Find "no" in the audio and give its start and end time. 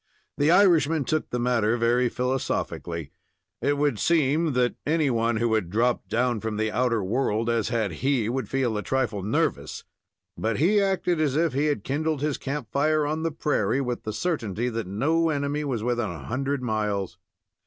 14.87-15.29